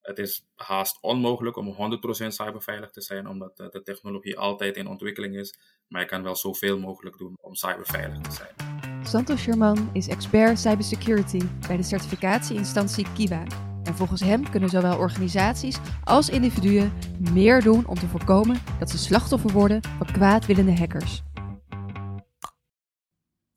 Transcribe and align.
Het 0.00 0.18
is 0.18 0.46
haast 0.54 0.98
onmogelijk 1.00 1.56
om 1.56 1.98
100% 2.24 2.26
cyberveilig 2.26 2.90
te 2.90 3.00
zijn, 3.00 3.28
omdat 3.28 3.56
de 3.56 3.82
technologie 3.82 4.38
altijd 4.38 4.76
in 4.76 4.86
ontwikkeling 4.86 5.36
is. 5.36 5.54
Maar 5.88 6.00
je 6.00 6.06
kan 6.06 6.22
wel 6.22 6.36
zoveel 6.36 6.78
mogelijk 6.78 7.18
doen 7.18 7.36
om 7.40 7.54
cyberveilig 7.54 8.18
te 8.18 8.32
zijn. 8.32 8.80
Santos 9.06 9.40
Sherman 9.40 9.90
is 9.92 10.08
expert 10.08 10.58
cybersecurity 10.58 11.40
bij 11.66 11.76
de 11.76 11.82
certificatieinstantie 11.82 13.06
Kiwa. 13.14 13.44
En 13.82 13.94
volgens 13.94 14.20
hem 14.20 14.50
kunnen 14.50 14.68
zowel 14.68 14.98
organisaties 14.98 15.78
als 16.04 16.28
individuen 16.28 16.92
meer 17.32 17.62
doen 17.62 17.86
om 17.86 17.94
te 17.94 18.06
voorkomen 18.06 18.62
dat 18.78 18.90
ze 18.90 18.98
slachtoffer 18.98 19.52
worden 19.52 19.82
van 19.82 20.06
kwaadwillende 20.12 20.76
hackers. 20.76 21.22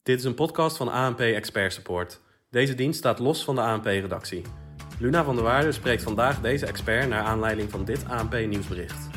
Dit 0.02 0.18
is 0.18 0.24
een 0.24 0.34
podcast 0.34 0.76
van 0.76 0.88
ANP 0.88 1.20
Expert 1.20 1.72
Support. 1.72 2.20
Deze 2.50 2.74
dienst 2.74 2.98
staat 2.98 3.18
los 3.18 3.44
van 3.44 3.54
de 3.54 3.60
ANP-redactie. 3.60 4.42
Luna 5.04 5.24
van 5.24 5.34
der 5.34 5.44
Waarde 5.44 5.72
spreekt 5.72 6.02
vandaag 6.02 6.40
deze 6.40 6.66
expert 6.66 7.08
naar 7.08 7.22
aanleiding 7.22 7.70
van 7.70 7.84
dit 7.84 8.08
ANP-nieuwsbericht. 8.08 9.08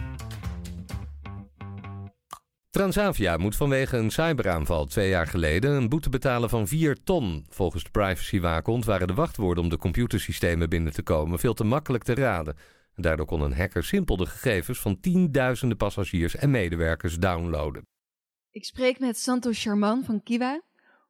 Transavia 2.69 3.37
moet 3.37 3.55
vanwege 3.55 3.97
een 3.97 4.11
cyberaanval 4.11 4.85
twee 4.85 5.09
jaar 5.09 5.27
geleden 5.27 5.71
een 5.71 5.89
boete 5.89 6.09
betalen 6.09 6.49
van 6.49 6.67
4 6.67 7.03
ton. 7.03 7.45
Volgens 7.49 7.83
de 7.83 7.89
privacywaakhond 7.89 8.85
waren 8.85 9.07
de 9.07 9.13
wachtwoorden 9.13 9.63
om 9.63 9.69
de 9.69 9.77
computersystemen 9.77 10.69
binnen 10.69 10.93
te 10.93 11.03
komen 11.03 11.39
veel 11.39 11.53
te 11.53 11.63
makkelijk 11.63 12.03
te 12.03 12.15
raden. 12.15 12.55
Daardoor 12.95 13.25
kon 13.25 13.41
een 13.41 13.55
hacker 13.55 13.83
simpel 13.83 14.17
de 14.17 14.25
gegevens 14.25 14.79
van 14.79 14.99
tienduizenden 14.99 15.77
passagiers 15.77 16.35
en 16.35 16.51
medewerkers 16.51 17.17
downloaden. 17.17 17.87
Ik 18.51 18.65
spreek 18.65 18.99
met 18.99 19.17
Santos 19.17 19.61
Charman 19.61 20.03
van 20.03 20.23
Kiwa. 20.23 20.61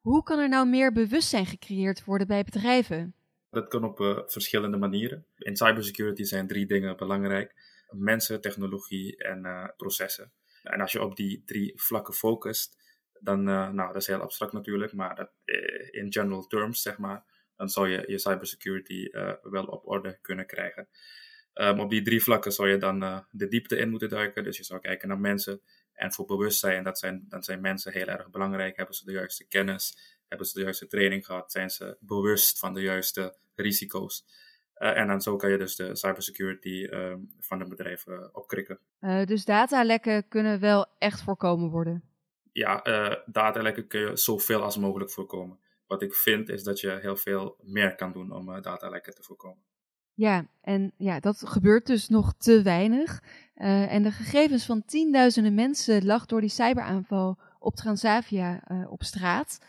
Hoe 0.01 0.23
kan 0.23 0.39
er 0.39 0.49
nou 0.49 0.67
meer 0.67 0.91
bewustzijn 0.91 1.45
gecreëerd 1.45 2.05
worden 2.05 2.27
bij 2.27 2.43
bedrijven? 2.43 3.16
Dat 3.57 3.67
kan 3.67 3.83
op 3.83 3.99
uh, 3.99 4.19
verschillende 4.25 4.77
manieren. 4.77 5.25
In 5.37 5.55
cybersecurity 5.55 6.23
zijn 6.23 6.47
drie 6.47 6.65
dingen 6.65 6.97
belangrijk: 6.97 7.53
mensen, 7.89 8.41
technologie 8.41 9.17
en 9.17 9.45
uh, 9.45 9.67
processen. 9.77 10.31
En 10.63 10.81
als 10.81 10.91
je 10.91 11.01
op 11.01 11.15
die 11.15 11.43
drie 11.45 11.73
vlakken 11.75 12.13
focust, 12.13 12.77
dan, 13.19 13.39
uh, 13.39 13.69
nou, 13.69 13.93
dat 13.93 14.01
is 14.01 14.07
heel 14.07 14.21
abstract 14.21 14.53
natuurlijk, 14.53 14.93
maar 14.93 15.29
in 15.91 16.13
general 16.13 16.47
terms, 16.47 16.81
zeg 16.81 16.97
maar, 16.97 17.23
dan 17.55 17.69
zou 17.69 17.89
je 17.89 18.03
je 18.07 18.19
cybersecurity 18.19 19.09
wel 19.41 19.65
op 19.65 19.87
orde 19.87 20.19
kunnen 20.21 20.45
krijgen. 20.45 20.87
Um, 21.53 21.79
op 21.79 21.89
die 21.89 22.01
drie 22.01 22.23
vlakken 22.23 22.51
zou 22.51 22.69
je 22.69 22.77
dan 22.77 23.25
de 23.31 23.47
diepte 23.47 23.77
in 23.77 23.89
moeten 23.89 24.09
duiken. 24.09 24.43
Dus 24.43 24.57
je 24.57 24.63
zou 24.63 24.79
kijken 24.79 25.07
naar 25.07 25.19
mensen. 25.19 25.61
En 25.93 26.13
voor 26.13 26.25
bewustzijn, 26.25 26.83
dat 26.83 26.99
zijn, 26.99 27.25
dan 27.29 27.43
zijn 27.43 27.61
mensen 27.61 27.91
heel 27.91 28.07
erg 28.07 28.29
belangrijk. 28.29 28.77
Hebben 28.77 28.95
ze 28.95 29.05
de 29.05 29.11
juiste 29.11 29.47
kennis? 29.47 30.16
Hebben 30.27 30.47
ze 30.47 30.57
de 30.57 30.63
juiste 30.63 30.87
training 30.87 31.25
gehad? 31.25 31.51
Zijn 31.51 31.69
ze 31.69 31.97
bewust 31.99 32.59
van 32.59 32.73
de 32.73 32.81
juiste 32.81 33.35
risico's? 33.55 34.25
Uh, 34.79 34.97
en 34.97 35.07
dan 35.07 35.21
zo 35.21 35.35
kan 35.35 35.49
je 35.49 35.57
dus 35.57 35.75
de 35.75 35.95
cybersecurity 35.95 36.87
uh, 36.89 37.13
van 37.39 37.61
een 37.61 37.69
bedrijf 37.69 38.07
uh, 38.07 38.27
opkrikken. 38.31 38.79
Uh, 39.01 39.25
dus 39.25 39.45
datalekken 39.45 40.27
kunnen 40.27 40.59
wel 40.59 40.85
echt 40.97 41.21
voorkomen 41.21 41.69
worden? 41.69 42.03
Ja, 42.51 42.81
datalekken 43.25 43.87
kun 43.87 43.99
je 43.99 44.15
zoveel 44.15 44.63
als 44.63 44.77
mogelijk 44.77 45.11
voorkomen. 45.11 45.59
Wat 45.87 46.01
ik 46.01 46.13
vind 46.13 46.49
is 46.49 46.63
dat 46.63 46.79
je 46.79 46.97
heel 47.01 47.15
veel 47.15 47.57
meer 47.61 47.95
kan 47.95 48.11
doen 48.11 48.31
om 48.31 48.61
datalekken 48.61 49.15
te 49.15 49.23
voorkomen. 49.23 49.63
Ja, 50.13 50.47
en 50.61 50.93
ja, 50.97 51.19
dat 51.19 51.41
gebeurt 51.45 51.85
dus 51.85 52.09
nog 52.09 52.33
te 52.37 52.61
weinig. 52.61 53.23
en 53.53 54.03
de 54.03 54.11
gegevens 54.11 54.65
van 54.65 54.85
tienduizenden 54.85 55.53
mensen 55.53 56.05
lag 56.05 56.25
door 56.25 56.41
die 56.41 56.49
cyberaanval 56.49 57.37
op 57.59 57.75
Transavia 57.75 58.63
op 58.89 59.03
straat. 59.03 59.59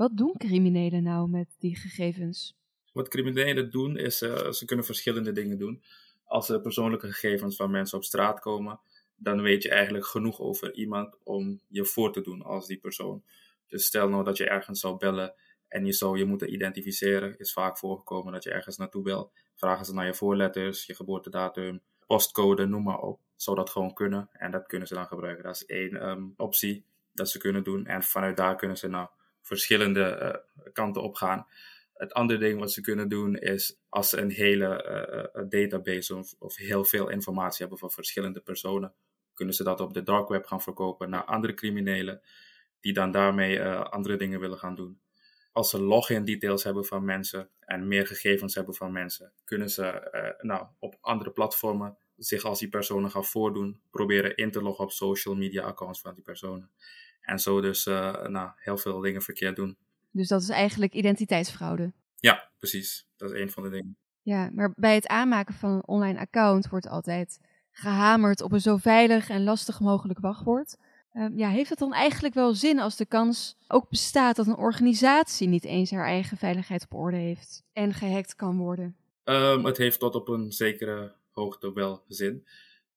Wat 0.00 0.16
doen 0.16 0.34
criminelen 0.36 1.02
nou 1.02 1.28
met 1.28 1.56
die 1.58 1.76
gegevens? 1.76 2.56
Wat 2.92 3.08
criminelen 3.08 3.70
doen 3.70 3.96
is, 3.96 4.22
uh, 4.22 4.50
ze 4.50 4.64
kunnen 4.64 4.84
verschillende 4.84 5.32
dingen 5.32 5.58
doen. 5.58 5.82
Als 6.24 6.48
er 6.48 6.60
persoonlijke 6.60 7.06
gegevens 7.06 7.56
van 7.56 7.70
mensen 7.70 7.98
op 7.98 8.04
straat 8.04 8.40
komen, 8.40 8.80
dan 9.16 9.42
weet 9.42 9.62
je 9.62 9.70
eigenlijk 9.70 10.06
genoeg 10.06 10.40
over 10.40 10.74
iemand 10.74 11.16
om 11.24 11.60
je 11.68 11.84
voor 11.84 12.12
te 12.12 12.20
doen 12.20 12.42
als 12.42 12.66
die 12.66 12.78
persoon. 12.78 13.22
Dus 13.68 13.84
stel 13.84 14.08
nou 14.08 14.24
dat 14.24 14.36
je 14.36 14.48
ergens 14.48 14.80
zou 14.80 14.96
bellen 14.96 15.34
en 15.68 15.86
je 15.86 15.92
zou 15.92 16.18
je 16.18 16.24
moeten 16.24 16.52
identificeren, 16.52 17.38
is 17.38 17.52
vaak 17.52 17.78
voorgekomen 17.78 18.32
dat 18.32 18.44
je 18.44 18.50
ergens 18.50 18.76
naartoe 18.76 19.02
belt. 19.02 19.32
Vragen 19.54 19.84
ze 19.84 19.94
naar 19.94 20.06
je 20.06 20.14
voorletters, 20.14 20.86
je 20.86 20.94
geboortedatum, 20.94 21.80
postcode, 22.06 22.66
noem 22.66 22.82
maar 22.82 23.00
op. 23.00 23.20
Zou 23.36 23.56
dat 23.56 23.70
gewoon 23.70 23.94
kunnen 23.94 24.28
en 24.32 24.50
dat 24.50 24.66
kunnen 24.66 24.88
ze 24.88 24.94
dan 24.94 25.06
gebruiken. 25.06 25.44
Dat 25.44 25.54
is 25.54 25.66
één 25.66 26.08
um, 26.08 26.34
optie 26.36 26.84
dat 27.12 27.28
ze 27.28 27.38
kunnen 27.38 27.64
doen 27.64 27.86
en 27.86 28.02
vanuit 28.02 28.36
daar 28.36 28.56
kunnen 28.56 28.76
ze 28.76 28.88
nou 28.88 29.08
verschillende 29.40 30.18
uh, 30.56 30.72
kanten 30.72 31.02
op 31.02 31.14
gaan. 31.14 31.46
Het 31.94 32.12
andere 32.12 32.38
ding 32.38 32.58
wat 32.58 32.72
ze 32.72 32.80
kunnen 32.80 33.08
doen 33.08 33.36
is, 33.36 33.78
als 33.88 34.08
ze 34.08 34.20
een 34.20 34.30
hele 34.30 34.84
uh, 35.34 35.42
database 35.48 36.16
of, 36.16 36.34
of, 36.38 36.56
heel 36.56 36.84
veel 36.84 37.08
informatie 37.08 37.58
hebben 37.60 37.78
van 37.78 37.90
verschillende 37.90 38.40
personen, 38.40 38.94
kunnen 39.34 39.54
ze 39.54 39.64
dat 39.64 39.80
op 39.80 39.94
de 39.94 40.02
dark 40.02 40.28
web 40.28 40.46
gaan 40.46 40.62
verkopen 40.62 41.10
naar 41.10 41.24
andere 41.24 41.54
criminelen, 41.54 42.20
die 42.80 42.92
dan 42.92 43.10
daarmee 43.10 43.62
andere 43.64 44.16
dingen 44.16 44.40
willen 44.40 44.58
gaan 44.58 44.74
doen. 44.74 45.00
Als 45.52 45.70
ze 45.70 45.82
login 45.82 46.24
details 46.24 46.64
hebben 46.64 46.84
van 46.84 47.04
mensen 47.04 47.48
en 47.60 47.88
meer 47.88 48.06
gegevens 48.06 48.54
hebben 48.54 48.74
van 48.74 48.92
mensen, 48.92 49.32
kunnen 49.44 49.70
ze 49.70 50.36
nou, 50.40 50.66
op 50.78 50.98
andere 51.00 51.30
platformen 51.30 51.98
zich 52.24 52.44
als 52.44 52.58
die 52.58 52.68
personen 52.68 53.10
gaan 53.10 53.24
voordoen, 53.24 53.80
proberen 53.90 54.36
in 54.36 54.50
te 54.50 54.62
loggen 54.62 54.84
op 54.84 54.92
social 54.92 55.34
media 55.34 55.62
accounts 55.62 56.00
van 56.00 56.14
die 56.14 56.22
personen. 56.22 56.70
En 57.20 57.38
zo 57.38 57.60
dus 57.60 57.86
uh, 57.86 58.26
nou, 58.26 58.50
heel 58.56 58.76
veel 58.76 59.00
dingen 59.00 59.22
verkeerd 59.22 59.56
doen. 59.56 59.76
Dus 60.10 60.28
dat 60.28 60.42
is 60.42 60.48
eigenlijk 60.48 60.92
identiteitsfraude? 60.92 61.92
Ja, 62.16 62.50
precies. 62.58 63.06
Dat 63.16 63.32
is 63.32 63.40
een 63.40 63.50
van 63.50 63.62
de 63.62 63.70
dingen. 63.70 63.96
Ja, 64.22 64.50
maar 64.52 64.72
bij 64.76 64.94
het 64.94 65.06
aanmaken 65.06 65.54
van 65.54 65.70
een 65.70 65.86
online 65.86 66.18
account 66.18 66.68
wordt 66.68 66.88
altijd 66.88 67.40
gehamerd 67.70 68.40
op 68.40 68.52
een 68.52 68.60
zo 68.60 68.76
veilig 68.76 69.28
en 69.28 69.44
lastig 69.44 69.80
mogelijk 69.80 70.18
wachtwoord. 70.18 70.76
Uh, 71.12 71.26
ja, 71.34 71.48
heeft 71.48 71.70
het 71.70 71.78
dan 71.78 71.92
eigenlijk 71.92 72.34
wel 72.34 72.54
zin 72.54 72.80
als 72.80 72.96
de 72.96 73.06
kans 73.06 73.56
ook 73.68 73.88
bestaat 73.88 74.36
dat 74.36 74.46
een 74.46 74.56
organisatie 74.56 75.48
niet 75.48 75.64
eens 75.64 75.90
haar 75.90 76.06
eigen 76.06 76.36
veiligheid 76.36 76.84
op 76.84 76.94
orde 76.94 77.16
heeft 77.16 77.64
en 77.72 77.94
gehackt 77.94 78.34
kan 78.34 78.56
worden? 78.56 78.96
Um, 79.24 79.64
het 79.64 79.76
heeft 79.76 79.98
tot 79.98 80.14
op 80.14 80.28
een 80.28 80.52
zekere 80.52 81.14
hoogte 81.30 81.72
wel 81.72 82.04
zin. 82.08 82.46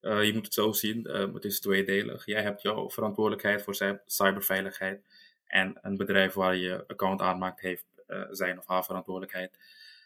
Uh, 0.04 0.24
je 0.24 0.34
moet 0.34 0.46
het 0.46 0.54
zo 0.54 0.72
zien, 0.72 1.08
uh, 1.08 1.34
het 1.34 1.46
is 1.46 1.60
tweedelig. 1.60 2.26
Jij 2.26 2.42
hebt 2.42 2.62
jouw 2.62 2.90
verantwoordelijkheid 2.90 3.62
voor 3.62 4.00
cyberveiligheid. 4.06 5.02
En 5.46 5.78
een 5.82 5.98
bedrijf 5.98 6.34
waar 6.34 6.56
je 6.56 6.84
account 6.88 7.22
aanmaakt 7.22 7.62
heeft 7.62 7.86
uh, 8.08 8.24
zijn 8.32 8.58
of 8.58 8.68
haar 8.68 8.86
verantwoordelijkheid. 8.86 9.58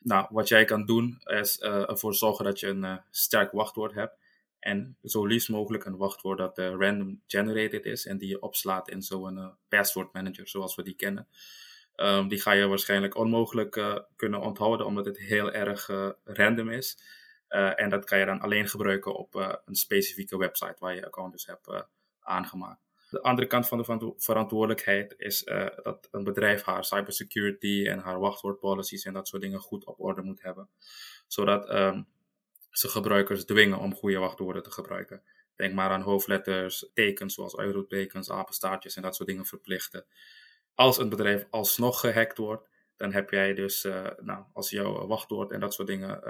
Nou, 0.02 0.28
wat 0.30 0.48
jij 0.48 0.66
kan 0.66 0.86
doen 0.86 1.22
is 1.26 1.60
ervoor 1.60 2.16
zorgen 2.16 2.46
dat 2.46 2.60
je 2.60 2.68
een 2.68 3.02
sterk 3.12 3.52
wachtwoord 3.52 3.94
hebt. 3.94 4.18
En 4.60 4.98
zo 5.04 5.26
liefst 5.26 5.50
mogelijk 5.50 5.86
een 5.86 5.98
wachtwoord 5.98 6.38
dat 6.38 6.58
random 6.58 7.22
generated 7.28 7.86
is 7.86 8.06
en 8.06 8.18
die 8.18 8.30
je 8.30 8.42
opslaat 8.42 8.90
in 8.90 9.02
zo'n 9.02 9.52
password 9.70 10.14
manager 10.14 10.48
zoals 10.48 10.76
we 10.76 10.84
die 10.84 10.96
kennen. 10.96 11.28
Um, 11.96 12.28
die 12.28 12.42
ga 12.42 12.52
je 12.52 12.68
waarschijnlijk 12.68 13.16
onmogelijk 13.16 14.02
kunnen 14.16 14.42
onthouden 14.42 14.86
omdat 14.86 15.06
het 15.06 15.18
heel 15.18 15.52
erg 15.52 15.88
random 16.24 16.70
is. 16.70 16.98
Uh, 17.50 17.80
en 17.82 17.90
dat 17.90 18.06
kan 18.06 18.20
je 18.20 18.26
dan 18.26 18.40
alleen 18.40 18.68
gebruiken 18.68 19.16
op 19.16 19.36
uh, 19.36 19.54
een 19.66 19.76
specifieke 19.76 20.38
website 20.38 20.76
waar 20.80 20.96
je 20.96 21.06
account 21.06 21.32
dus 21.32 21.46
hebt 21.46 21.68
uh, 21.68 21.82
aangemaakt. 22.20 22.82
De 23.10 23.22
andere 23.22 23.48
kant 23.48 23.68
van 23.68 23.78
de 23.78 24.14
verantwoordelijkheid 24.18 25.14
is 25.18 25.44
dat 25.84 26.08
een 26.12 26.24
bedrijf 26.24 26.64
haar 26.64 26.86
cybersecurity 26.86 27.86
en 27.88 28.00
haar 28.00 28.20
wachtwoordpolicies 28.20 29.06
en 29.06 29.14
dat 29.14 29.28
soort 29.28 29.42
dingen 29.42 29.60
goed 29.60 29.86
op 29.86 30.00
orde 30.00 30.22
moet 30.22 30.42
hebben. 30.42 30.70
Zodat 31.28 31.74
um, 31.74 32.08
ze 32.70 32.88
gebruikers 32.88 33.46
dwingen 33.46 33.80
om 33.80 33.96
goede 33.96 34.18
wachtwoorden 34.18 34.64
te 34.64 34.72
gebruiken. 34.72 35.24
Denk 35.56 35.74
maar 35.74 35.90
aan 35.90 36.02
hoofdletters, 36.02 36.90
tekens 36.94 37.34
zoals 37.34 37.58
eurotekens, 37.58 38.32
apenstaartjes 38.32 38.96
en 38.96 39.02
dat 39.02 39.16
soort 39.16 39.30
dingen 39.30 39.46
verplichten. 39.46 40.06
Als 40.76 40.98
een 40.98 41.10
bedrijf 41.10 41.48
alsnog 41.50 42.00
gehackt 42.00 42.38
wordt, 42.38 42.70
dan 42.96 43.14
heb 43.14 43.30
jij 43.30 43.54
dus, 43.54 43.84
nou, 44.18 44.44
als 44.54 44.70
jouw 44.70 45.08
wachtwoord 45.08 45.52
en 45.52 45.60
dat 45.60 45.74
soort 45.74 45.88
dingen 45.88 46.22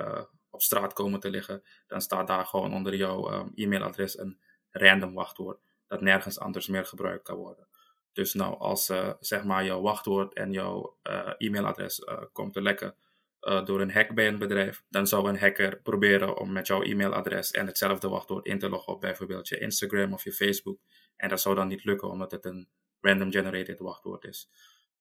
op 0.57 0.63
straat 0.63 0.93
komen 0.93 1.19
te 1.19 1.29
liggen, 1.29 1.63
dan 1.87 2.01
staat 2.01 2.27
daar 2.27 2.45
gewoon 2.45 2.73
onder 2.73 2.95
jouw 2.95 3.33
um, 3.33 3.51
e-mailadres 3.55 4.17
een 4.17 4.39
random 4.71 5.13
wachtwoord 5.13 5.59
dat 5.87 6.01
nergens 6.01 6.39
anders 6.39 6.67
meer 6.67 6.85
gebruikt 6.85 7.23
kan 7.23 7.35
worden. 7.35 7.67
Dus 8.13 8.33
nou, 8.33 8.59
als 8.59 8.89
uh, 8.89 9.13
zeg 9.19 9.43
maar 9.43 9.65
jouw 9.65 9.81
wachtwoord 9.81 10.33
en 10.33 10.51
jouw 10.51 10.97
uh, 11.03 11.33
e-mailadres 11.37 11.99
uh, 11.99 12.21
komt 12.31 12.53
te 12.53 12.61
lekken 12.61 12.95
door 13.39 13.81
een 13.81 13.91
hack 13.91 14.13
bij 14.13 14.27
een 14.27 14.37
bedrijf, 14.37 14.83
dan 14.89 15.07
zou 15.07 15.29
een 15.29 15.39
hacker 15.39 15.79
proberen 15.81 16.37
om 16.37 16.51
met 16.51 16.67
jouw 16.67 16.81
e-mailadres 16.81 17.51
en 17.51 17.65
hetzelfde 17.65 18.09
wachtwoord 18.09 18.45
in 18.45 18.59
te 18.59 18.69
loggen 18.69 18.93
op 18.93 19.01
bijvoorbeeld 19.01 19.47
je 19.47 19.59
Instagram 19.59 20.13
of 20.13 20.23
je 20.23 20.33
Facebook. 20.33 20.79
En 21.15 21.29
dat 21.29 21.41
zou 21.41 21.55
dan 21.55 21.67
niet 21.67 21.83
lukken 21.83 22.09
omdat 22.09 22.31
het 22.31 22.45
een 22.45 22.69
random 23.01 23.31
generated 23.31 23.79
wachtwoord 23.79 24.23
is. 24.23 24.49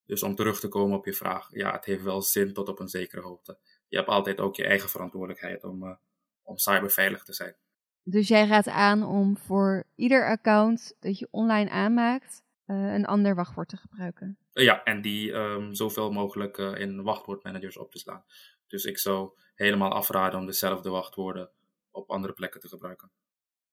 Dus 0.07 0.23
om 0.23 0.35
terug 0.35 0.61
te 0.61 0.69
komen 0.69 0.99
op 0.99 1.05
je 1.05 1.13
vraag, 1.13 1.49
ja, 1.51 1.73
het 1.73 1.85
heeft 1.85 2.03
wel 2.03 2.23
zin 2.23 2.53
tot 2.53 2.69
op 2.69 2.81
een 2.81 2.89
zekere 2.89 3.21
hoogte 3.23 3.59
je 3.89 3.97
hebt 3.97 4.09
altijd 4.09 4.41
ook 4.41 4.57
je 4.57 4.67
eigen 4.67 4.89
verantwoordelijkheid 4.89 5.65
om, 5.65 5.83
uh, 5.83 5.95
om 6.43 6.57
cyberveilig 6.59 7.25
te 7.25 7.33
zijn. 7.33 7.57
Dus 8.03 8.29
jij 8.29 8.47
raadt 8.47 8.69
aan 8.69 9.03
om 9.03 9.37
voor 9.37 9.85
ieder 9.95 10.29
account 10.29 10.97
dat 11.01 11.19
je 11.19 11.29
online 11.31 11.71
aanmaakt, 11.71 12.43
uh, 12.67 12.95
een 12.95 13.07
ander 13.07 13.35
wachtwoord 13.35 13.69
te 13.69 13.77
gebruiken? 13.77 14.39
Ja, 14.53 14.83
en 14.83 15.01
die 15.03 15.33
um, 15.33 15.75
zoveel 15.75 16.13
mogelijk 16.13 16.59
uh, 16.59 16.79
in 16.79 17.03
wachtwoordmanagers 17.03 17.77
op 17.77 17.91
te 17.91 17.99
slaan. 17.99 18.25
Dus 18.67 18.85
ik 18.85 18.99
zou 18.99 19.31
helemaal 19.55 19.93
afraden 19.93 20.41
om 20.41 20.47
dezelfde 20.47 20.91
wachtwoorden 20.91 21.51
op 21.91 22.11
andere 22.11 22.33
plekken 22.33 22.61
te 22.61 22.69
gebruiken. 22.69 23.11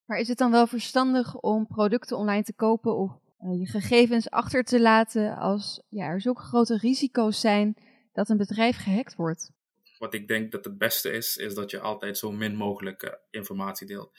Maar 0.05 0.19
is 0.19 0.27
het 0.27 0.37
dan 0.37 0.51
wel 0.51 0.67
verstandig 0.67 1.35
om 1.35 1.67
producten 1.67 2.17
online 2.17 2.43
te 2.43 2.53
kopen 2.53 2.95
of 2.95 3.11
uh, 3.39 3.59
je 3.59 3.67
gegevens 3.67 4.29
achter 4.29 4.63
te 4.63 4.81
laten 4.81 5.37
als 5.37 5.83
ja, 5.89 6.05
er 6.05 6.21
zulke 6.21 6.41
grote 6.41 6.77
risico's 6.77 7.39
zijn 7.39 7.77
dat 8.11 8.29
een 8.29 8.37
bedrijf 8.37 8.77
gehackt 8.77 9.15
wordt? 9.15 9.51
Wat 10.03 10.13
ik 10.13 10.27
denk 10.27 10.51
dat 10.51 10.65
het 10.65 10.77
beste 10.77 11.11
is, 11.11 11.37
is 11.37 11.53
dat 11.53 11.71
je 11.71 11.79
altijd 11.79 12.17
zo 12.17 12.31
min 12.31 12.55
mogelijk 12.55 13.19
informatie 13.29 13.87
deelt. 13.87 14.17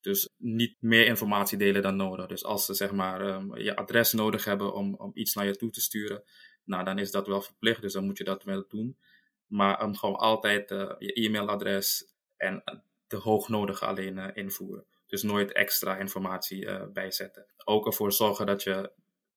Dus 0.00 0.28
niet 0.36 0.76
meer 0.80 1.06
informatie 1.06 1.58
delen 1.58 1.82
dan 1.82 1.96
nodig. 1.96 2.26
Dus 2.26 2.44
als 2.44 2.64
ze 2.64 2.74
zeg 2.74 2.92
maar 2.92 3.20
um, 3.20 3.58
je 3.58 3.76
adres 3.76 4.12
nodig 4.12 4.44
hebben 4.44 4.74
om, 4.74 4.94
om 4.94 5.10
iets 5.14 5.34
naar 5.34 5.46
je 5.46 5.56
toe 5.56 5.70
te 5.70 5.80
sturen, 5.80 6.22
nou 6.64 6.84
dan 6.84 6.98
is 6.98 7.10
dat 7.10 7.26
wel 7.26 7.42
verplicht, 7.42 7.80
dus 7.80 7.92
dan 7.92 8.04
moet 8.04 8.18
je 8.18 8.24
dat 8.24 8.44
wel 8.44 8.64
doen. 8.68 8.98
Maar 9.46 9.82
um, 9.82 9.96
gewoon 9.96 10.16
altijd 10.16 10.70
uh, 10.70 10.92
je 10.98 11.12
e-mailadres 11.12 12.14
en 12.36 12.62
de 13.06 13.16
hoognodige 13.16 13.86
alleen 13.86 14.16
uh, 14.16 14.28
invoeren. 14.34 14.86
Dus 15.06 15.22
nooit 15.22 15.52
extra 15.52 15.96
informatie 15.96 16.64
uh, 16.64 16.86
bijzetten. 16.92 17.46
Ook 17.64 17.86
ervoor 17.86 18.12
zorgen 18.12 18.46
dat 18.46 18.62
je 18.62 18.92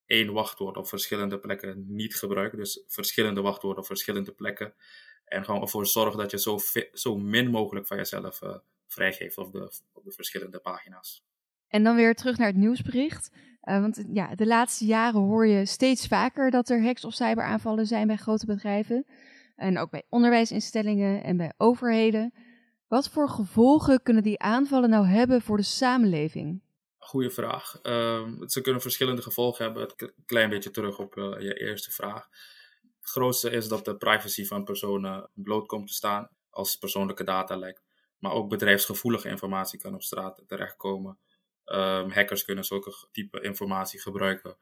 één 0.05 0.33
wachtwoord 0.33 0.77
op 0.77 0.87
verschillende 0.87 1.39
plekken 1.39 1.85
niet 1.87 2.15
gebruikt. 2.15 2.55
Dus 2.55 2.83
verschillende 2.87 3.41
wachtwoorden 3.41 3.81
op 3.81 3.87
verschillende 3.87 4.31
plekken. 4.31 4.73
En 5.29 5.45
gewoon 5.45 5.61
ervoor 5.61 5.87
zorgen 5.87 6.19
dat 6.19 6.31
je 6.31 6.39
zo, 6.39 6.59
zo 6.93 7.17
min 7.17 7.49
mogelijk 7.49 7.87
van 7.87 7.97
jezelf 7.97 8.41
uh, 8.41 8.55
vrijgeeft 8.87 9.37
op 9.37 9.51
de, 9.51 9.71
op 9.93 10.03
de 10.03 10.11
verschillende 10.11 10.59
pagina's. 10.59 11.23
En 11.67 11.83
dan 11.83 11.95
weer 11.95 12.15
terug 12.15 12.37
naar 12.37 12.47
het 12.47 12.55
nieuwsbericht. 12.55 13.31
Uh, 13.63 13.81
want 13.81 14.03
ja, 14.13 14.35
de 14.35 14.47
laatste 14.47 14.85
jaren 14.85 15.21
hoor 15.21 15.47
je 15.47 15.65
steeds 15.65 16.07
vaker 16.07 16.51
dat 16.51 16.69
er 16.69 16.83
hacks 16.83 17.05
of 17.05 17.13
cyberaanvallen 17.13 17.85
zijn 17.85 18.07
bij 18.07 18.15
grote 18.15 18.45
bedrijven. 18.45 19.05
En 19.55 19.77
ook 19.77 19.89
bij 19.89 20.03
onderwijsinstellingen 20.09 21.23
en 21.23 21.37
bij 21.37 21.53
overheden. 21.57 22.33
Wat 22.87 23.09
voor 23.09 23.29
gevolgen 23.29 24.03
kunnen 24.03 24.23
die 24.23 24.39
aanvallen 24.39 24.89
nou 24.89 25.05
hebben 25.05 25.41
voor 25.41 25.57
de 25.57 25.63
samenleving? 25.63 26.61
Goeie 26.97 27.29
vraag. 27.29 27.79
Uh, 27.83 28.27
ze 28.45 28.61
kunnen 28.61 28.81
verschillende 28.81 29.21
gevolgen 29.21 29.65
hebben. 29.65 29.89
Een 29.97 30.13
klein 30.25 30.49
beetje 30.49 30.71
terug 30.71 30.99
op 30.99 31.15
uh, 31.15 31.39
je 31.39 31.53
eerste 31.53 31.91
vraag. 31.91 32.29
Grootste 33.09 33.49
is 33.49 33.67
dat 33.67 33.85
de 33.85 33.97
privacy 33.97 34.45
van 34.45 34.63
personen 34.63 35.29
bloot 35.33 35.67
komt 35.67 35.87
te 35.87 35.93
staan 35.93 36.29
als 36.49 36.77
persoonlijke 36.77 37.23
data 37.23 37.57
lekt. 37.57 37.83
Maar 38.17 38.31
ook 38.31 38.49
bedrijfsgevoelige 38.49 39.29
informatie 39.29 39.79
kan 39.79 39.93
op 39.93 40.03
straat 40.03 40.43
terechtkomen. 40.47 41.19
Um, 41.65 42.11
hackers 42.11 42.45
kunnen 42.45 42.63
zulke 42.63 43.07
type 43.11 43.41
informatie 43.41 44.01
gebruiken 44.01 44.57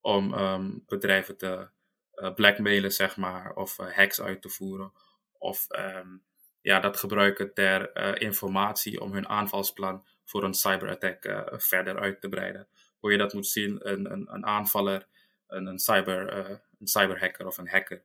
om 0.00 0.34
um, 0.34 0.82
bedrijven 0.86 1.36
te 1.36 1.70
uh, 2.14 2.34
blackmailen, 2.34 2.92
zeg 2.92 3.16
maar, 3.16 3.54
of 3.54 3.78
uh, 3.78 3.92
hacks 3.92 4.20
uit 4.20 4.42
te 4.42 4.48
voeren. 4.48 4.92
Of 5.38 5.66
um, 5.68 6.24
ja, 6.60 6.80
dat 6.80 6.96
gebruiken 6.96 7.54
ter 7.54 7.96
uh, 7.96 8.20
informatie 8.20 9.00
om 9.00 9.12
hun 9.12 9.28
aanvalsplan 9.28 10.06
voor 10.24 10.44
een 10.44 10.54
cyberattack 10.54 11.44
verder 11.62 11.98
uit 11.98 12.20
te 12.20 12.28
breiden. 12.28 12.68
Hoe 12.98 13.12
je 13.12 13.18
dat 13.18 13.32
moet 13.32 13.46
zien, 13.46 13.88
een, 13.88 14.12
een, 14.12 14.34
een 14.34 14.46
aanvaller, 14.46 15.06
een, 15.50 15.78
cyber, 15.78 16.38
uh, 16.38 16.56
een 16.78 16.86
cyberhacker 16.86 17.46
of 17.46 17.58
een 17.58 17.68
hacker 17.68 18.02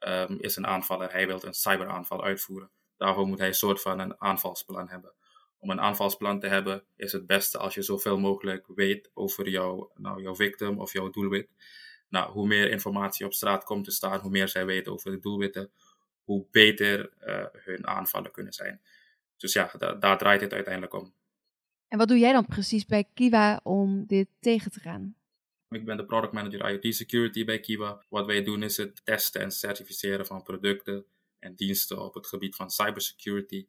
um, 0.00 0.38
is 0.40 0.56
een 0.56 0.66
aanvaller. 0.66 1.12
Hij 1.12 1.26
wil 1.26 1.44
een 1.44 1.54
cyberaanval 1.54 2.24
uitvoeren. 2.24 2.70
Daarvoor 2.96 3.26
moet 3.26 3.38
hij 3.38 3.48
een 3.48 3.54
soort 3.54 3.80
van 3.80 3.98
een 3.98 4.20
aanvalsplan 4.20 4.88
hebben. 4.88 5.12
Om 5.58 5.70
een 5.70 5.80
aanvalsplan 5.80 6.40
te 6.40 6.46
hebben 6.46 6.84
is 6.96 7.12
het 7.12 7.26
beste 7.26 7.58
als 7.58 7.74
je 7.74 7.82
zoveel 7.82 8.18
mogelijk 8.18 8.66
weet 8.74 9.10
over 9.14 9.48
jouw, 9.48 9.90
nou, 9.94 10.22
jouw 10.22 10.34
victim 10.34 10.80
of 10.80 10.92
jouw 10.92 11.10
doelwit. 11.10 11.48
Nou, 12.08 12.32
hoe 12.32 12.46
meer 12.46 12.70
informatie 12.70 13.26
op 13.26 13.32
straat 13.32 13.64
komt 13.64 13.84
te 13.84 13.90
staan, 13.90 14.20
hoe 14.20 14.30
meer 14.30 14.48
zij 14.48 14.66
weten 14.66 14.92
over 14.92 15.10
de 15.10 15.18
doelwitten, 15.18 15.70
hoe 16.24 16.46
beter 16.50 17.12
uh, 17.20 17.44
hun 17.52 17.86
aanvallen 17.86 18.30
kunnen 18.30 18.52
zijn. 18.52 18.80
Dus 19.36 19.52
ja, 19.52 19.70
da 19.78 19.94
daar 19.94 20.18
draait 20.18 20.40
het 20.40 20.52
uiteindelijk 20.52 20.94
om. 20.94 21.12
En 21.88 21.98
wat 21.98 22.08
doe 22.08 22.18
jij 22.18 22.32
dan 22.32 22.46
precies 22.46 22.86
bij 22.86 23.08
Kiwa 23.14 23.60
om 23.62 24.06
dit 24.06 24.28
tegen 24.40 24.70
te 24.70 24.80
gaan? 24.80 25.16
Ik 25.70 25.84
ben 25.84 25.96
de 25.96 26.04
product 26.04 26.32
manager 26.32 26.70
IoT 26.70 26.94
security 26.94 27.44
bij 27.44 27.60
Kiwa. 27.60 28.04
Wat 28.08 28.26
wij 28.26 28.42
doen 28.42 28.62
is 28.62 28.76
het 28.76 29.04
testen 29.04 29.40
en 29.40 29.50
certificeren 29.50 30.26
van 30.26 30.42
producten 30.42 31.06
en 31.38 31.54
diensten 31.54 32.04
op 32.04 32.14
het 32.14 32.26
gebied 32.26 32.56
van 32.56 32.70
cybersecurity. 32.70 33.66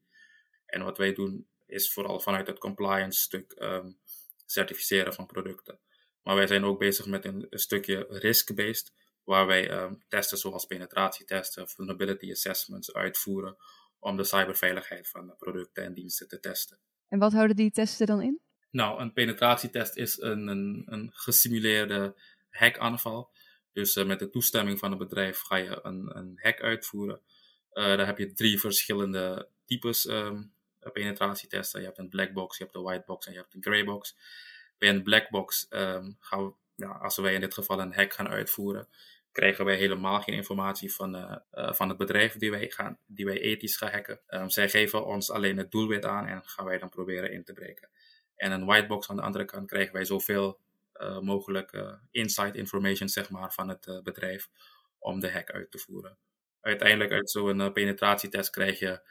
En 0.65 0.83
wat 0.83 0.97
wij 0.97 1.13
doen 1.13 1.47
is 1.65 1.93
vooral 1.93 2.19
vanuit 2.19 2.47
het 2.47 2.59
compliance 2.59 3.19
stuk 3.19 3.55
um, 3.59 3.97
certificeren 4.45 5.13
van 5.13 5.25
producten. 5.25 5.79
Maar 6.23 6.35
wij 6.35 6.47
zijn 6.47 6.63
ook 6.63 6.79
bezig 6.79 7.05
met 7.05 7.25
een, 7.25 7.47
stukje 7.49 8.05
risk-based, 8.09 8.93
waar 9.23 9.47
wij 9.47 9.71
um, 9.71 10.03
testen 10.07 10.37
zoals 10.37 10.65
penetratietesten, 10.65 11.69
vulnerability 11.69 12.31
assessments 12.31 12.93
uitvoeren 12.93 13.57
om 13.99 14.17
de 14.17 14.23
cyberveiligheid 14.23 15.09
van 15.09 15.27
de 15.27 15.33
producten 15.33 15.83
en 15.83 15.93
diensten 15.93 16.27
te 16.27 16.39
testen. 16.39 16.79
En 17.07 17.19
wat 17.19 17.33
houden 17.33 17.55
die 17.55 17.71
testen 17.71 18.07
dan 18.07 18.21
in? 18.21 18.39
Nou, 18.71 19.01
een 19.01 19.13
penetratietest 19.13 19.95
is 19.95 20.21
een, 20.21 20.47
een, 20.47 20.83
een 20.85 21.09
gesimuleerde 21.13 22.15
hackaanval. 22.49 23.31
Dus 23.73 23.95
uh, 23.95 24.05
met 24.05 24.19
de 24.19 24.29
toestemming 24.29 24.79
van 24.79 24.89
het 24.89 24.99
bedrijf 24.99 25.39
ga 25.39 25.55
je 25.55 25.79
een, 25.83 26.17
een 26.17 26.39
hack 26.41 26.61
uitvoeren. 26.61 27.21
Uh, 27.73 27.83
daar 27.83 28.05
heb 28.05 28.17
je 28.17 28.33
drie 28.33 28.59
verschillende 28.59 29.47
types 29.65 30.07
um, 30.07 30.53
penetratietesten. 30.93 31.79
Je 31.79 31.85
hebt 31.85 31.97
een 31.97 32.09
black 32.09 32.33
box, 32.33 32.57
je 32.57 32.63
hebt 32.63 32.75
een 32.75 32.83
white 32.83 33.03
box 33.05 33.25
en 33.25 33.33
je 33.33 33.39
hebt 33.39 33.53
een 33.53 33.63
gray 33.63 33.83
box. 33.83 34.15
Bij 34.77 34.89
een 34.89 35.03
black 35.03 35.29
box 35.29 35.67
um, 35.69 36.17
gaan 36.19 36.55
ja, 36.79 36.91
als 36.91 37.17
wij 37.17 37.33
in 37.33 37.41
dit 37.41 37.53
geval 37.53 37.79
een 37.79 37.93
hack 37.93 38.13
gaan 38.13 38.27
uitvoeren, 38.27 38.87
krijgen 39.31 39.65
wij 39.65 39.75
helemaal 39.75 40.21
geen 40.21 40.35
informatie 40.35 40.93
van, 40.93 41.15
uh, 41.15 41.35
van 41.73 41.89
het 41.89 41.97
bedrijf 41.97 42.33
die 42.33 42.51
wij, 42.51 42.69
gaan, 42.69 42.97
die 43.05 43.25
wij 43.25 43.39
ethisch 43.41 43.77
gaan 43.77 43.91
hacken. 43.91 44.19
Um, 44.27 44.49
zij 44.49 44.69
geven 44.69 45.05
ons 45.05 45.31
alleen 45.31 45.57
het 45.57 45.71
doelwit 45.71 46.05
aan 46.05 46.27
en 46.27 46.43
gaan 46.45 46.65
wij 46.65 46.77
dan 46.77 46.89
proberen 46.89 47.31
in 47.31 47.43
te 47.43 47.53
breken. 47.53 47.89
En 48.39 48.51
een 48.51 48.65
whitebox 48.65 49.09
aan 49.09 49.15
de 49.15 49.21
andere 49.21 49.45
kant 49.45 49.67
krijgen 49.67 49.93
wij 49.93 50.05
zoveel 50.05 50.59
uh, 50.95 51.19
mogelijk 51.19 51.97
inside 52.11 52.57
information 52.57 53.09
zeg 53.09 53.29
maar, 53.29 53.53
van 53.53 53.69
het 53.69 54.01
bedrijf 54.03 54.49
om 54.99 55.19
de 55.19 55.31
hack 55.31 55.51
uit 55.51 55.71
te 55.71 55.77
voeren. 55.77 56.17
Uiteindelijk 56.61 57.11
uit 57.11 57.29
zo'n 57.29 57.73
penetratietest 57.73 58.49
krijg 58.49 58.79
je 58.79 59.01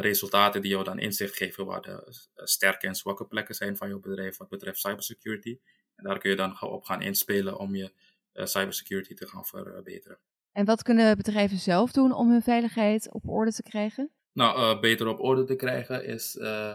resultaten 0.00 0.62
die 0.62 0.70
jou 0.70 0.84
dan 0.84 0.98
inzicht 0.98 1.36
geven 1.36 1.66
waar 1.66 1.80
de 1.80 2.06
sterke 2.34 2.86
en 2.86 2.94
zwakke 2.94 3.26
plekken 3.26 3.54
zijn 3.54 3.76
van 3.76 3.88
je 3.88 4.00
bedrijf 4.00 4.36
wat 4.36 4.48
betreft 4.48 4.78
cybersecurity. 4.78 5.58
En 5.96 6.04
daar 6.04 6.18
kun 6.18 6.30
je 6.30 6.36
dan 6.36 6.60
op 6.62 6.84
gaan 6.84 7.02
inspelen 7.02 7.58
om 7.58 7.74
je 7.74 7.92
uh, 8.34 8.44
cybersecurity 8.44 9.14
te 9.14 9.26
gaan 9.26 9.44
verbeteren. 9.44 10.18
En 10.52 10.64
wat 10.64 10.82
kunnen 10.82 11.16
bedrijven 11.16 11.58
zelf 11.58 11.92
doen 11.92 12.12
om 12.12 12.30
hun 12.30 12.42
veiligheid 12.42 13.12
op 13.12 13.28
orde 13.28 13.52
te 13.52 13.62
krijgen? 13.62 14.10
Nou, 14.32 14.58
uh, 14.58 14.80
beter 14.80 15.06
op 15.06 15.20
orde 15.20 15.44
te 15.44 15.56
krijgen 15.56 16.04
is, 16.04 16.34
uh, 16.34 16.74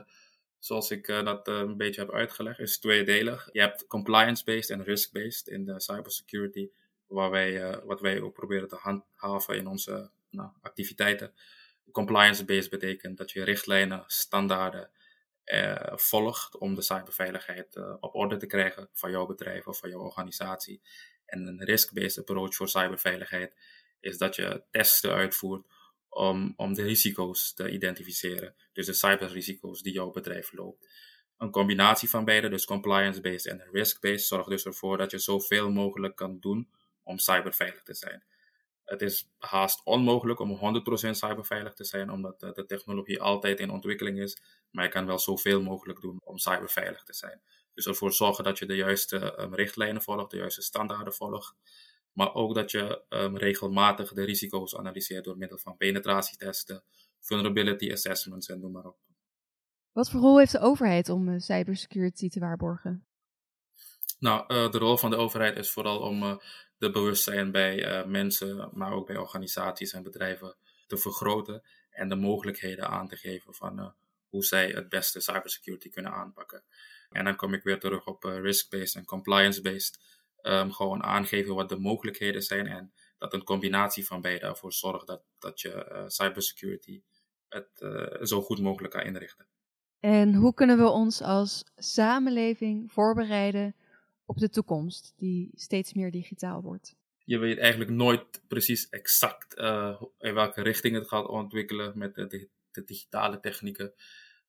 zoals 0.59 0.91
ik 0.91 1.07
dat 1.07 1.47
een 1.47 1.77
beetje 1.77 2.01
heb 2.01 2.11
uitgelegd, 2.11 2.59
is 2.59 2.79
tweedelig. 2.79 3.49
Je 3.51 3.59
hebt 3.59 3.87
compliance-based 3.87 4.69
en 4.69 4.83
risk-based 4.83 5.47
in 5.47 5.65
de 5.65 5.79
cybersecurity, 5.79 6.69
waar 7.07 7.29
wij, 7.29 7.79
wat 7.83 8.01
wij 8.01 8.21
ook 8.21 8.33
proberen 8.33 8.67
te 8.67 8.75
handhaven 8.75 9.55
in 9.55 9.67
onze 9.67 10.09
nou, 10.29 10.49
activiteiten. 10.61 11.33
Compliance-based 11.91 12.69
betekent 12.69 13.17
dat 13.17 13.31
je 13.31 13.43
richtlijnen, 13.43 14.03
standaarden 14.07 14.89
volgt 15.95 16.57
om 16.57 16.75
de 16.75 16.81
cyberveiligheid 16.81 17.77
op 17.99 18.15
orde 18.15 18.37
te 18.37 18.45
krijgen 18.45 18.89
van 18.93 19.11
jouw 19.11 19.25
bedrijf 19.25 19.67
of 19.67 19.77
van 19.77 19.89
jouw 19.89 19.99
organisatie. 19.99 20.81
En 21.25 21.47
een 21.47 21.63
risk-based 21.63 22.17
approach 22.17 22.55
voor 22.55 22.69
cyberveiligheid 22.69 23.55
is 23.99 24.17
dat 24.17 24.35
je 24.35 24.63
testen 24.71 25.13
uitvoert 25.13 25.65
om, 26.09 26.53
om 26.55 26.73
de 26.73 26.83
risico's 26.83 27.53
te 27.53 27.69
identificeren. 27.69 28.55
Dus 28.73 28.85
de 28.85 28.93
cyberrisico's 28.93 29.81
die 29.81 29.93
jouw 29.93 30.11
bedrijf 30.11 30.51
loopt. 30.51 30.87
Een 31.37 31.51
combinatie 31.51 32.09
van 32.09 32.25
beide, 32.25 32.49
dus 32.49 32.65
compliance-based 32.65 33.45
en 33.45 33.67
risk-based, 33.71 34.27
zorgt 34.27 34.49
dus 34.49 34.65
ervoor 34.65 34.97
dat 34.97 35.11
je 35.11 35.17
zoveel 35.17 35.71
mogelijk 35.71 36.15
kan 36.15 36.39
doen 36.39 36.69
om 37.03 37.17
cyberveilig 37.17 37.83
te 37.83 37.93
zijn. 37.93 38.23
Het 38.85 39.01
is 39.01 39.29
haast 39.37 39.81
onmogelijk 39.83 40.39
om 40.39 40.81
100% 41.07 41.09
cyberveilig 41.09 41.73
te 41.73 41.83
zijn, 41.83 42.11
omdat 42.11 42.39
de 42.39 42.65
technologie 42.65 43.21
altijd 43.21 43.59
in 43.59 43.69
ontwikkeling 43.69 44.19
is. 44.19 44.41
Maar 44.71 44.83
je 44.83 44.89
kan 44.89 45.05
wel 45.05 45.19
zoveel 45.19 45.61
mogelijk 45.61 46.01
doen 46.01 46.21
om 46.23 46.37
cyberveilig 46.37 47.03
te 47.03 47.13
zijn. 47.13 47.41
Dus 47.73 47.85
ervoor 47.85 48.13
zorgen 48.13 48.43
dat 48.43 48.59
je 48.59 48.65
de 48.65 48.75
juiste 48.75 49.39
um, 49.39 49.55
richtlijnen 49.55 50.01
volgt, 50.01 50.31
de 50.31 50.37
juiste 50.37 50.61
standaarden 50.61 51.13
volgt. 51.13 51.55
Maar 52.13 52.33
ook 52.33 52.55
dat 52.55 52.71
je 52.71 53.03
um, 53.09 53.37
regelmatig 53.37 54.13
de 54.13 54.23
risico's 54.23 54.75
analyseert 54.75 55.23
door 55.23 55.37
middel 55.37 55.57
van 55.57 55.77
penetratietesten, 55.77 56.83
vulnerability 57.19 57.91
assessments 57.91 58.47
en 58.47 58.59
noem 58.59 58.71
maar 58.71 58.85
op. 58.85 58.97
Wat 59.91 60.09
voor 60.09 60.21
rol 60.21 60.37
heeft 60.37 60.51
de 60.51 60.59
overheid 60.59 61.09
om 61.09 61.29
uh, 61.29 61.39
cybersecurity 61.39 62.29
te 62.29 62.39
waarborgen? 62.39 63.07
Nou, 64.19 64.53
uh, 64.53 64.71
de 64.71 64.77
rol 64.77 64.97
van 64.97 65.09
de 65.09 65.15
overheid 65.15 65.57
is 65.57 65.71
vooral 65.71 65.99
om 65.99 66.23
uh, 66.23 66.37
de 66.77 66.91
bewustzijn 66.91 67.51
bij 67.51 68.05
mensen, 68.07 68.69
maar 68.73 68.91
ook 68.91 69.07
bij 69.07 69.17
organisaties 69.17 69.93
en 69.93 70.03
bedrijven 70.03 70.55
te 70.87 70.97
vergroten 70.97 71.63
en 71.89 72.09
de 72.09 72.15
mogelijkheden 72.15 72.87
aan 72.87 73.07
te 73.07 73.15
geven 73.15 73.53
van 73.53 73.93
hoe 74.29 74.45
zij 74.45 74.69
het 74.69 74.89
beste 74.89 75.19
cybersecurity 75.21 75.89
kunnen 75.89 76.11
aanpakken. 76.11 76.63
En 77.09 77.23
dan 77.23 77.35
kom 77.35 77.53
ik 77.53 77.63
weer 77.63 77.79
terug 77.79 78.05
op 78.05 78.23
risk-based 78.23 78.95
en 78.95 79.05
compliance-based. 79.05 79.99
Um, 80.41 80.71
gewoon 80.71 81.03
aangeven 81.03 81.55
wat 81.55 81.69
de 81.69 81.79
mogelijkheden 81.79 82.41
zijn 82.41 82.67
en 82.67 82.93
dat 83.17 83.33
een 83.33 83.43
combinatie 83.43 84.05
van 84.05 84.21
beide 84.21 84.45
ervoor 84.45 84.73
zorgt 84.73 85.07
dat, 85.07 85.21
dat 85.39 85.61
je 85.61 86.03
cybersecurity 86.07 87.01
het 87.49 87.69
zo 88.21 88.41
goed 88.41 88.59
mogelijk 88.59 88.93
kan 88.93 89.03
inrichten. 89.03 89.47
En 89.99 90.33
hoe 90.33 90.53
kunnen 90.53 90.77
we 90.77 90.89
ons 90.89 91.21
als 91.21 91.63
samenleving 91.75 92.91
voorbereiden 92.91 93.75
op 94.25 94.37
de 94.37 94.49
toekomst, 94.49 95.13
die 95.17 95.51
steeds 95.53 95.93
meer 95.93 96.11
digitaal 96.11 96.61
wordt? 96.61 96.95
Je 97.23 97.37
weet 97.37 97.57
eigenlijk 97.57 97.91
nooit 97.91 98.41
precies 98.47 98.89
exact 98.89 99.57
uh, 99.57 100.01
in 100.19 100.33
welke 100.33 100.61
richting 100.61 100.95
het 100.95 101.07
gaat 101.07 101.27
ontwikkelen 101.27 101.97
met 101.97 102.15
de, 102.15 102.49
de 102.71 102.83
digitale 102.83 103.39
technieken. 103.39 103.93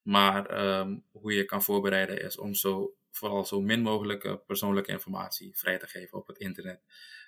Maar 0.02 0.78
um, 0.78 1.04
hoe 1.10 1.32
je 1.32 1.44
kan 1.44 1.62
voorbereiden 1.62 2.22
is 2.22 2.38
om 2.38 2.54
zo, 2.54 2.94
vooral 3.10 3.44
zo 3.44 3.60
min 3.60 3.80
mogelijk 3.80 4.46
persoonlijke 4.46 4.90
informatie 4.90 5.56
vrij 5.56 5.78
te 5.78 5.86
geven 5.86 6.18
op 6.18 6.26
het 6.26 6.38
internet. 6.38 6.80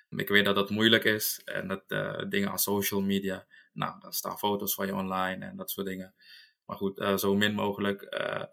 Ik 0.09 0.29
weet 0.29 0.45
dat 0.45 0.55
dat 0.55 0.69
moeilijk 0.69 1.03
is 1.03 1.41
en 1.45 1.67
dat 1.67 1.83
uh, 1.87 2.21
dingen 2.29 2.49
als 2.49 2.63
social 2.63 3.01
media, 3.01 3.45
nou, 3.73 3.99
dan 3.99 4.13
staan 4.13 4.37
foto's 4.37 4.73
van 4.73 4.85
je 4.85 4.95
online 4.95 5.45
en 5.45 5.57
dat 5.57 5.71
soort 5.71 5.87
dingen. 5.87 6.13
Maar 6.65 6.77
goed, 6.77 6.99
uh, 6.99 7.17
zo 7.17 7.35
min 7.35 7.53
mogelijk 7.53 8.01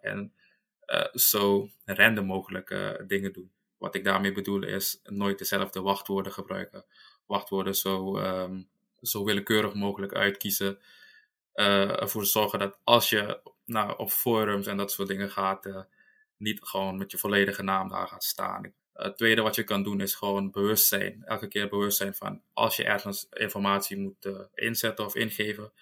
en 0.01 0.33
zo 1.15 1.71
random 1.85 2.27
mogelijk 2.27 2.69
dingen 3.07 3.33
doen. 3.33 3.53
Wat 3.79 3.95
ik 3.95 4.05
daarmee 4.05 4.33
bedoel 4.33 4.63
is 4.63 5.01
nooit 5.05 5.39
dezelfde 5.39 5.81
wachtwoorden 5.81 6.33
gebruiken. 6.33 6.85
Wachtwoorden 7.27 7.75
zo, 7.75 8.19
um, 8.19 8.69
zo 9.01 9.25
willekeurig 9.25 9.75
mogelijk 9.75 10.15
uitkiezen. 10.15 10.79
Ervoor 11.53 12.27
zorgen 12.27 12.59
dat 12.59 12.79
als 12.85 13.11
je 13.11 13.41
nou, 13.65 13.99
op 13.99 14.11
forums 14.11 14.67
en 14.67 14.77
dat 14.77 14.93
soort 14.93 15.09
dingen 15.09 15.31
gaat, 15.31 15.87
niet 16.41 16.59
gewoon 16.63 16.99
met 16.99 17.11
je 17.11 17.19
volledige 17.19 17.63
naam 17.63 17.89
daar 17.89 18.09
gaat 18.09 18.25
staan. 18.25 18.73
Het 18.93 19.17
tweede 19.17 19.43
wat 19.43 19.55
je 19.55 19.65
kan 19.65 19.83
doen 19.83 20.01
is 20.01 20.15
gewoon 20.15 20.51
bewust 20.51 20.87
zijn. 20.87 21.23
Elke 21.25 21.49
keer 21.49 21.69
bewust 21.69 21.97
zijn 21.97 22.15
van 22.15 22.43
als 22.53 22.77
je 22.77 22.85
ergens 22.85 23.27
informatie 23.31 23.97
moet 23.97 24.27
uh, 24.27 24.41
inzetten 24.55 25.05
of 25.05 25.15
ingeven, 25.15 25.73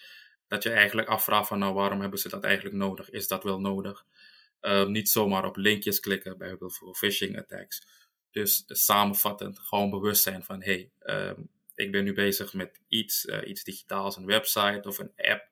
dat 0.49 0.63
je 0.63 0.71
eigenlijk 0.71 1.09
afvraagt 1.09 1.49
van 1.49 1.59
nou 1.59 1.75
waarom 1.75 2.01
hebben 2.01 2.19
ze 2.19 2.29
dat 2.29 2.45
eigenlijk 2.45 2.77
nodig? 2.77 3.11
Is 3.11 3.29
dat 3.29 3.45
wel 3.45 3.61
nodig? 3.61 4.05
Ehm, 4.61 4.91
niet 4.91 5.09
zomaar 5.09 5.45
op 5.45 5.57
linkjes 5.57 6.01
klikken, 6.01 6.39
bijvoorbeeld 6.39 6.77
voor 6.77 6.95
phishing 6.95 7.39
attacks. 7.39 7.87
Dus 8.31 8.65
samenvattend, 8.67 9.59
gewoon 9.59 9.91
bewust 9.91 10.23
zijn 10.23 10.43
van: 10.43 10.63
hey, 10.63 10.91
uh, 11.03 11.31
ik 11.75 11.93
ben 11.93 12.05
nu 12.05 12.13
bezig 12.13 12.55
met 12.55 12.81
iets, 12.89 13.25
uh, 13.25 13.49
iets 13.49 13.65
digitaals, 13.65 14.17
een 14.17 14.27
website 14.27 14.89
of 14.89 14.99
een 14.99 15.13
app. 15.17 15.49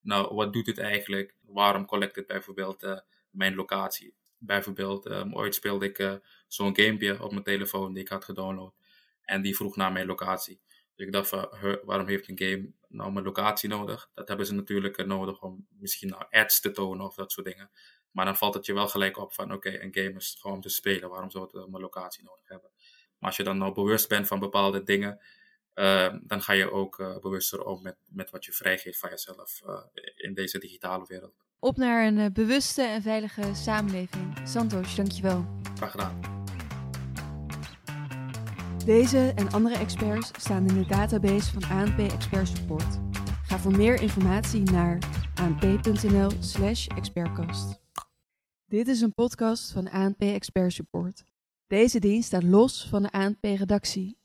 Nou, 0.00 0.34
wat 0.34 0.52
doet 0.52 0.66
het 0.66 0.78
eigenlijk? 0.78 1.34
Waarom 1.46 1.86
collect 1.86 2.16
het 2.16 2.26
bijvoorbeeld 2.26 2.82
uh, 2.82 2.98
mijn 3.30 3.54
locatie? 3.54 4.14
Bijvoorbeeld, 4.38 5.06
um, 5.06 5.34
ooit 5.34 5.54
speelde 5.54 5.86
ik 5.86 5.98
uh, 5.98 6.14
zo'n 6.46 6.76
gamepje 6.76 7.22
op 7.22 7.30
mijn 7.30 7.42
telefoon 7.44 7.92
die 7.92 8.02
ik 8.02 8.08
had 8.08 8.24
gedownload. 8.24 8.74
En 9.22 9.42
die 9.42 9.56
vroeg 9.56 9.76
naar 9.76 9.92
mijn 9.92 10.06
locatie. 10.06 10.60
Dus 10.94 11.06
ik 11.06 11.12
dacht 11.12 11.28
van, 11.28 11.48
waarom 11.84 12.06
heeft 12.06 12.28
een 12.28 12.38
game 12.38 12.72
nou 12.88 13.12
mijn 13.12 13.24
locatie 13.24 13.68
nodig? 13.68 14.10
Dat 14.14 14.28
hebben 14.28 14.46
ze 14.46 14.54
natuurlijk 14.54 15.06
nodig 15.06 15.42
om 15.42 15.66
misschien 15.68 16.08
nou 16.08 16.24
ads 16.30 16.60
te 16.60 16.70
tonen 16.70 17.06
of 17.06 17.14
dat 17.14 17.32
soort 17.32 17.46
dingen. 17.46 17.70
Maar 18.10 18.24
dan 18.24 18.36
valt 18.36 18.54
het 18.54 18.66
je 18.66 18.72
wel 18.72 18.88
gelijk 18.88 19.16
op 19.16 19.32
van 19.32 19.52
oké, 19.52 19.82
een 19.82 19.94
game 19.94 20.12
is 20.12 20.36
gewoon 20.40 20.56
om 20.56 20.62
te 20.62 20.68
spelen. 20.68 21.08
Waarom 21.08 21.30
zou 21.30 21.44
het 21.44 21.54
een 21.54 21.80
locatie 21.80 22.24
nodig 22.24 22.48
hebben? 22.48 22.70
Maar 23.18 23.28
als 23.28 23.36
je 23.36 23.44
dan 23.44 23.58
nou 23.58 23.72
bewust 23.74 24.08
bent 24.08 24.26
van 24.26 24.38
bepaalde 24.38 24.82
dingen, 24.82 25.20
uh, 25.74 26.14
dan 26.22 26.42
ga 26.42 26.52
je 26.52 26.72
ook 26.72 27.20
bewuster 27.20 27.64
om 27.64 27.82
met, 27.82 27.96
met 28.06 28.30
wat 28.30 28.44
je 28.44 28.52
vrijgeeft 28.52 28.98
van 28.98 29.10
jezelf 29.10 29.62
in 30.14 30.34
deze 30.34 30.58
digitale 30.58 31.06
wereld. 31.06 31.47
Op 31.60 31.76
naar 31.76 32.06
een 32.06 32.32
bewuste 32.32 32.82
en 32.82 33.02
veilige 33.02 33.54
samenleving. 33.54 34.36
Santosh, 34.44 34.94
dankjewel. 34.94 35.44
Graag 35.74 35.90
gedaan. 35.90 36.20
Deze 38.84 39.32
en 39.36 39.50
andere 39.50 39.76
experts 39.76 40.30
staan 40.38 40.68
in 40.68 40.74
de 40.74 40.86
database 40.86 41.52
van 41.52 41.62
ANP 41.70 41.98
Expert 41.98 42.48
Support. 42.48 42.98
Ga 43.42 43.58
voor 43.58 43.76
meer 43.76 44.02
informatie 44.02 44.62
naar 44.62 44.98
anp.nl/expertcast. 45.34 47.80
Dit 48.66 48.88
is 48.88 49.00
een 49.00 49.14
podcast 49.14 49.72
van 49.72 49.90
ANP 49.90 50.20
Expert 50.20 50.72
Support. 50.72 51.24
Deze 51.66 51.98
dienst 51.98 52.26
staat 52.26 52.42
los 52.42 52.86
van 52.88 53.02
de 53.02 53.10
ANP-redactie 53.10 54.17